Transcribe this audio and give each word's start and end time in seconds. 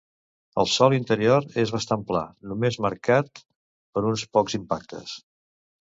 El 0.61 0.67
sòl 0.75 0.95
interior 0.97 1.45
és 1.65 1.73
bastant 1.75 2.07
pla, 2.09 2.23
només 2.53 2.79
marcat 2.87 3.45
per 3.95 4.07
uns 4.13 4.25
pocs 4.39 4.57
impactes. 4.61 5.15